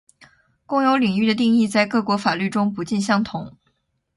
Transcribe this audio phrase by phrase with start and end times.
[0.65, 3.55] 公有领域的定义在各国法律中不尽相同